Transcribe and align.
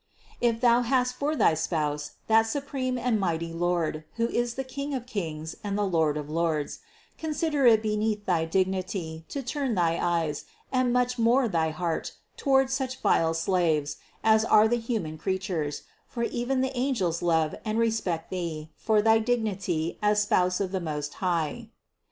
If 0.41 0.61
thou 0.61 0.81
hast 0.81 1.17
for 1.19 1.35
thy 1.35 1.53
Spouse 1.53 2.13
that 2.25 2.47
supreme 2.47 2.97
and 2.97 3.19
mighty 3.19 3.53
Lord, 3.53 4.03
who 4.15 4.27
is 4.29 4.55
the 4.55 4.63
King 4.63 4.95
of 4.95 5.05
kings 5.05 5.55
and 5.63 5.77
the 5.77 5.85
Lord 5.85 6.17
of 6.17 6.27
lords, 6.27 6.79
consider 7.19 7.67
it 7.67 7.83
beneath 7.83 8.25
thy 8.25 8.45
dignity 8.45 9.25
to 9.29 9.43
turn 9.43 9.75
thy 9.75 9.99
eyes, 10.03 10.45
and 10.71 10.91
much 10.91 11.19
more 11.19 11.47
thy 11.47 11.69
heart, 11.69 12.13
toward 12.35 12.71
such 12.71 12.99
vile 13.01 13.35
slaves, 13.35 13.97
as 14.23 14.43
are 14.43 14.67
the 14.67 14.77
human 14.79 15.19
creatures, 15.19 15.83
for 16.07 16.23
even 16.23 16.61
the 16.61 16.75
angels 16.75 17.21
love 17.21 17.53
and 17.63 17.77
respect 17.77 18.31
thee 18.31 18.71
for 18.75 19.03
thy 19.03 19.19
dignity 19.19 19.99
as 20.01 20.23
spouse 20.23 20.59
of 20.59 20.71
the 20.71 20.81
Most 20.81 21.13
High. 21.13 21.69